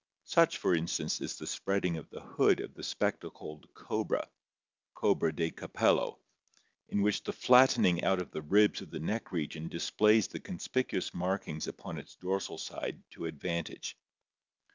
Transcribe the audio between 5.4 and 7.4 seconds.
capello) in which the